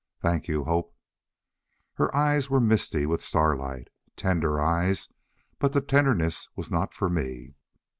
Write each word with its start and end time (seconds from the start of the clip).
"Thank 0.19 0.47
you, 0.47 0.63
Hope." 0.63 0.95
Her 1.93 2.15
eyes 2.15 2.49
were 2.49 2.59
misty 2.59 3.05
with 3.05 3.21
starlight. 3.21 3.89
Tender 4.15 4.59
eyes, 4.59 5.09
but 5.59 5.73
the 5.73 5.81
tenderness 5.81 6.47
was 6.55 6.71
not 6.71 6.91
for 6.91 7.07
me. 7.07 7.53